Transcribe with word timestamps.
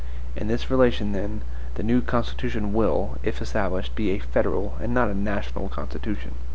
In 0.35 0.47
this 0.47 0.71
relation, 0.71 1.11
then, 1.11 1.43
the 1.75 1.83
new 1.83 2.01
Constitution 2.01 2.73
will, 2.73 3.17
if 3.21 3.39
established, 3.39 3.93
be 3.93 4.09
a 4.09 4.17
FEDERAL, 4.17 4.77
and 4.81 4.95
not 4.95 5.11
a 5.11 5.13
NATIONAL 5.13 5.69
constitution. 5.69 6.33